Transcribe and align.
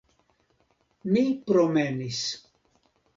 Mi 1.11 1.21
promenis. 1.51 2.23